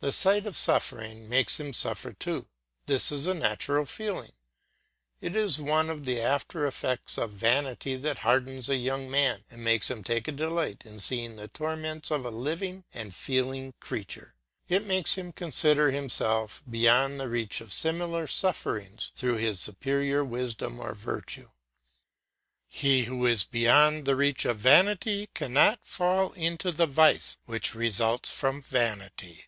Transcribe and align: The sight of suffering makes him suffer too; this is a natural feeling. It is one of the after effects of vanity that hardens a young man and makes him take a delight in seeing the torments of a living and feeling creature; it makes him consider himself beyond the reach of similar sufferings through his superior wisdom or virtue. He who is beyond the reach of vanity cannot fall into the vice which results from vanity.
The 0.00 0.12
sight 0.12 0.46
of 0.46 0.54
suffering 0.54 1.28
makes 1.28 1.58
him 1.58 1.72
suffer 1.72 2.12
too; 2.12 2.46
this 2.84 3.10
is 3.10 3.26
a 3.26 3.34
natural 3.34 3.84
feeling. 3.84 4.30
It 5.20 5.34
is 5.34 5.58
one 5.60 5.90
of 5.90 6.04
the 6.04 6.20
after 6.20 6.64
effects 6.64 7.18
of 7.18 7.32
vanity 7.32 7.96
that 7.96 8.18
hardens 8.20 8.68
a 8.68 8.76
young 8.76 9.10
man 9.10 9.42
and 9.50 9.64
makes 9.64 9.90
him 9.90 10.04
take 10.04 10.28
a 10.28 10.32
delight 10.32 10.82
in 10.84 11.00
seeing 11.00 11.34
the 11.34 11.48
torments 11.48 12.12
of 12.12 12.24
a 12.24 12.30
living 12.30 12.84
and 12.94 13.12
feeling 13.12 13.74
creature; 13.80 14.36
it 14.68 14.86
makes 14.86 15.14
him 15.14 15.32
consider 15.32 15.90
himself 15.90 16.62
beyond 16.70 17.18
the 17.18 17.28
reach 17.28 17.60
of 17.60 17.72
similar 17.72 18.28
sufferings 18.28 19.10
through 19.16 19.38
his 19.38 19.58
superior 19.58 20.22
wisdom 20.24 20.78
or 20.78 20.94
virtue. 20.94 21.50
He 22.68 23.06
who 23.06 23.26
is 23.26 23.42
beyond 23.42 24.04
the 24.04 24.14
reach 24.14 24.44
of 24.44 24.58
vanity 24.58 25.30
cannot 25.34 25.82
fall 25.82 26.30
into 26.34 26.70
the 26.70 26.86
vice 26.86 27.38
which 27.46 27.74
results 27.74 28.30
from 28.30 28.62
vanity. 28.62 29.46